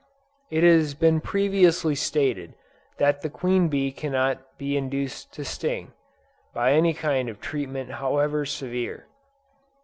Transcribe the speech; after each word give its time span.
It 0.49 0.63
has 0.63 0.95
been 0.95 1.21
previously 1.21 1.93
stated 1.93 2.55
that 2.97 3.21
the 3.21 3.29
queen 3.29 3.67
bee 3.67 3.91
cannot 3.91 4.57
be 4.57 4.75
induced 4.75 5.31
to 5.33 5.45
sting, 5.45 5.93
by 6.55 6.71
any 6.73 6.95
kind 6.95 7.29
of 7.29 7.39
treatment 7.39 7.91
however 7.91 8.43
severe. 8.43 9.05